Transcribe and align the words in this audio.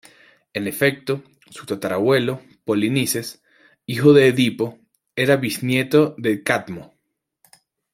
En 0.55 0.65
efecto, 0.65 1.21
su 1.51 1.67
tatarabuelo 1.67 2.41
Polinices, 2.65 3.43
hijo 3.85 4.13
de 4.13 4.29
Edipo, 4.29 4.79
era 5.15 5.35
bisnieto 5.35 6.15
de 6.17 6.41
Cadmo. 6.41 6.95